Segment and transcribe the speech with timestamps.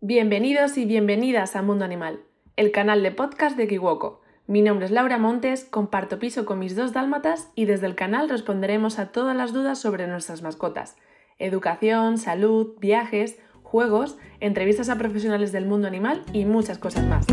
[0.00, 2.20] Bienvenidos y bienvenidas a Mundo Animal
[2.56, 4.22] el canal de podcast de Kiwoko.
[4.46, 8.30] Mi nombre es Laura Montes, comparto piso con mis dos dálmatas y desde el canal
[8.30, 10.96] responderemos a todas las dudas sobre nuestras mascotas.
[11.38, 17.26] Educación, salud, viajes, juegos, entrevistas a profesionales del mundo animal y muchas cosas más.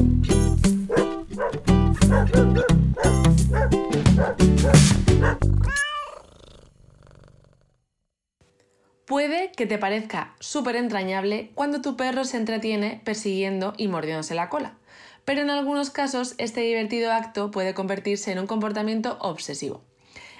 [9.06, 14.50] Puede que te parezca súper entrañable cuando tu perro se entretiene persiguiendo y mordiéndose la
[14.50, 14.76] cola
[15.26, 19.82] pero en algunos casos este divertido acto puede convertirse en un comportamiento obsesivo.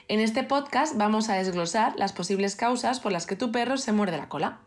[0.08, 3.94] En este podcast vamos a desglosar las posibles causas por las que tu perro se
[3.94, 4.60] muerde la cola.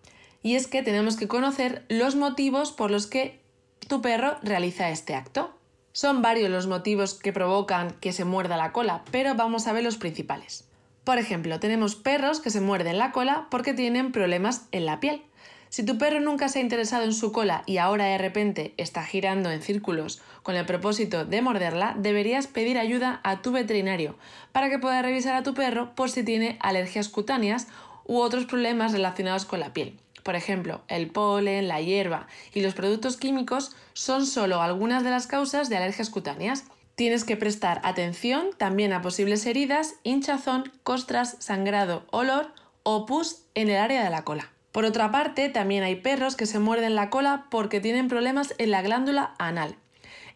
[0.43, 3.41] Y es que tenemos que conocer los motivos por los que
[3.89, 5.55] tu perro realiza este acto.
[5.93, 9.85] Son varios los motivos que provocan que se muerda la cola, pero vamos a ver
[9.85, 10.67] los principales.
[11.07, 15.23] Por ejemplo, tenemos perros que se muerden la cola porque tienen problemas en la piel.
[15.69, 19.05] Si tu perro nunca se ha interesado en su cola y ahora de repente está
[19.05, 24.17] girando en círculos con el propósito de morderla, deberías pedir ayuda a tu veterinario
[24.51, 27.69] para que pueda revisar a tu perro por si tiene alergias cutáneas
[28.05, 30.01] u otros problemas relacionados con la piel.
[30.25, 35.29] Por ejemplo, el polen, la hierba y los productos químicos son solo algunas de las
[35.29, 36.65] causas de alergias cutáneas.
[36.97, 43.69] Tienes que prestar atención también a posibles heridas, hinchazón, costras, sangrado, olor o pus en
[43.69, 44.51] el área de la cola.
[44.73, 48.71] Por otra parte, también hay perros que se muerden la cola porque tienen problemas en
[48.71, 49.77] la glándula anal.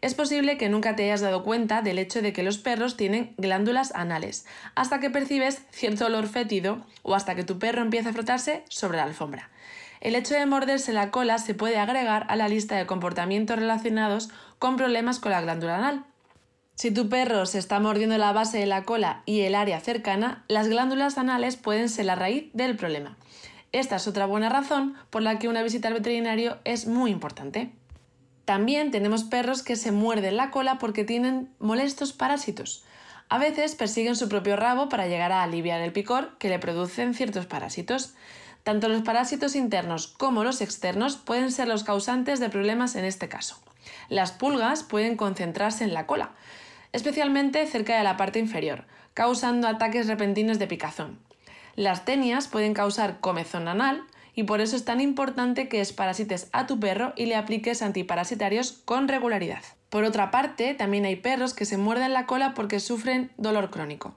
[0.03, 3.33] Es posible que nunca te hayas dado cuenta del hecho de que los perros tienen
[3.39, 8.13] glándulas anales, hasta que percibes cierto olor fétido o hasta que tu perro empieza a
[8.13, 9.49] frotarse sobre la alfombra.
[10.03, 14.29] El hecho de morderse la cola se puede agregar a la lista de comportamientos relacionados
[14.59, 16.05] con problemas con la glándula anal.
[16.81, 20.47] Si tu perro se está mordiendo la base de la cola y el área cercana,
[20.49, 23.19] las glándulas anales pueden ser la raíz del problema.
[23.71, 27.71] Esta es otra buena razón por la que una visita al veterinario es muy importante.
[28.47, 32.83] También tenemos perros que se muerden la cola porque tienen molestos parásitos.
[33.29, 37.13] A veces persiguen su propio rabo para llegar a aliviar el picor que le producen
[37.13, 38.15] ciertos parásitos.
[38.63, 43.29] Tanto los parásitos internos como los externos pueden ser los causantes de problemas en este
[43.29, 43.59] caso.
[44.09, 46.33] Las pulgas pueden concentrarse en la cola,
[46.93, 48.85] especialmente cerca de la parte inferior,
[49.15, 51.19] causando ataques repentinos de picazón.
[51.77, 56.67] Las tenias pueden causar comezón anal y por eso es tan importante que esparasites a
[56.67, 59.63] tu perro y le apliques antiparasitarios con regularidad.
[59.89, 64.15] Por otra parte, también hay perros que se muerden la cola porque sufren dolor crónico.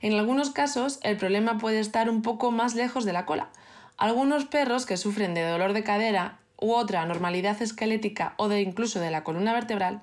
[0.00, 3.50] En algunos casos, el problema puede estar un poco más lejos de la cola.
[3.98, 8.98] Algunos perros que sufren de dolor de cadera u otra anormalidad esquelética o de incluso
[8.98, 10.02] de la columna vertebral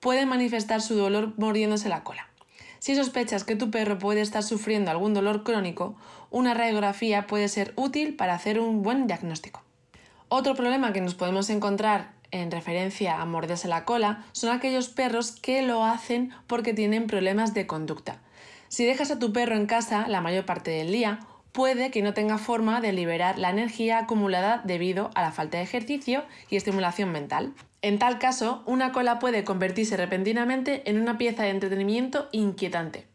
[0.00, 2.28] pueden manifestar su dolor mordiéndose la cola.
[2.78, 5.96] Si sospechas que tu perro puede estar sufriendo algún dolor crónico,
[6.30, 9.62] una radiografía puede ser útil para hacer un buen diagnóstico.
[10.28, 15.32] Otro problema que nos podemos encontrar en referencia a morderse la cola son aquellos perros
[15.32, 18.20] que lo hacen porque tienen problemas de conducta.
[18.68, 21.20] Si dejas a tu perro en casa la mayor parte del día,
[21.52, 25.64] puede que no tenga forma de liberar la energía acumulada debido a la falta de
[25.64, 27.54] ejercicio y estimulación mental.
[27.80, 33.06] En tal caso, una cola puede convertirse repentinamente en una pieza de entretenimiento inquietante.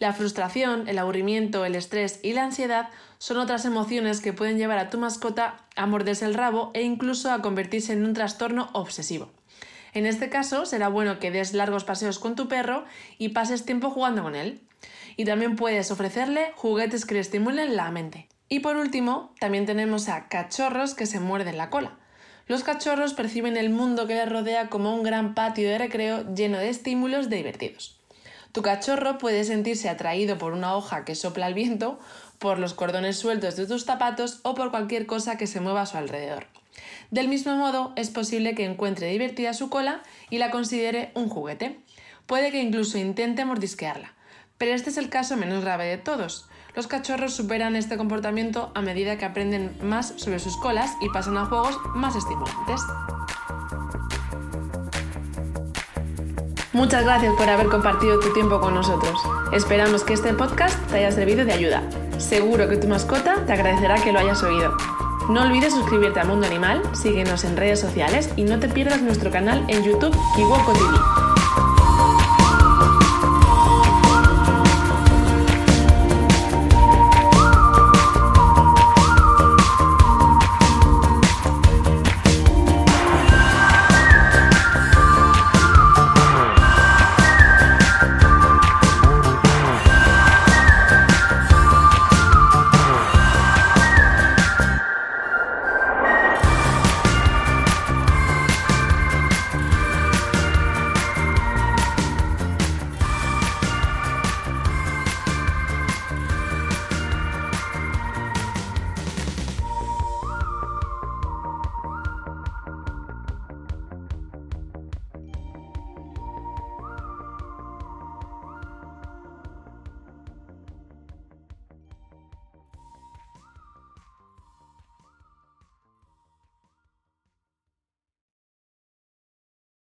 [0.00, 4.78] La frustración, el aburrimiento, el estrés y la ansiedad son otras emociones que pueden llevar
[4.78, 9.30] a tu mascota a morderse el rabo e incluso a convertirse en un trastorno obsesivo.
[9.94, 12.84] En este caso, será bueno que des largos paseos con tu perro
[13.18, 14.62] y pases tiempo jugando con él.
[15.16, 18.28] Y también puedes ofrecerle juguetes que le estimulen la mente.
[18.48, 21.98] Y por último, también tenemos a cachorros que se muerden la cola.
[22.52, 26.58] Los cachorros perciben el mundo que les rodea como un gran patio de recreo lleno
[26.58, 27.98] de estímulos divertidos.
[28.52, 31.98] Tu cachorro puede sentirse atraído por una hoja que sopla el viento,
[32.38, 35.86] por los cordones sueltos de tus zapatos o por cualquier cosa que se mueva a
[35.86, 36.46] su alrededor.
[37.10, 41.80] Del mismo modo, es posible que encuentre divertida su cola y la considere un juguete.
[42.26, 44.12] Puede que incluso intente mordisquearla.
[44.58, 46.50] Pero este es el caso menos grave de todos.
[46.74, 51.36] Los cachorros superan este comportamiento a medida que aprenden más sobre sus colas y pasan
[51.36, 52.80] a juegos más estimulantes.
[56.72, 59.20] Muchas gracias por haber compartido tu tiempo con nosotros.
[59.52, 61.82] Esperamos que este podcast te haya servido de ayuda.
[62.16, 64.74] Seguro que tu mascota te agradecerá que lo hayas oído.
[65.28, 69.30] No olvides suscribirte a Mundo Animal, síguenos en redes sociales y no te pierdas nuestro
[69.30, 71.31] canal en YouTube Kiwoko TV.